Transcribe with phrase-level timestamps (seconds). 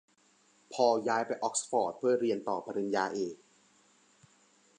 [0.73, 3.35] พอลย้ายไปออกฟอร์ดเพื่อเรียนต่อปริญญาเอก